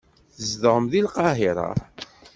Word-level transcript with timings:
Tzedɣem 0.37 0.85
deg 0.91 1.03
Lqahira. 1.05 1.69